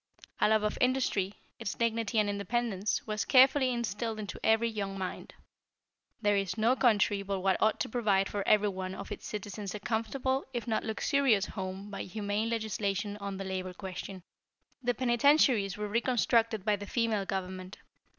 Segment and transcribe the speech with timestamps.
[0.39, 5.35] A love of industry, its dignity and independence, was carefully instilled into every young mind.
[6.23, 9.79] There is no country but what ought to provide for everyone of its citizens a
[9.79, 14.23] comfortable, if not luxurious, home by humane legislation on the labor question.
[14.81, 17.77] "The penitentiaries were reconstructed by the female government.